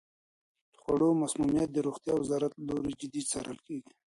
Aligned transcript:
د 0.73 0.75
خوړو 0.81 1.09
مسمومیت 1.21 1.69
د 1.73 1.77
روغتیا 1.87 2.13
د 2.15 2.19
وزارت 2.23 2.51
له 2.57 2.63
لوري 2.69 2.93
جدي 3.01 3.21
څارل 3.31 3.57
کیږي. 3.67 3.93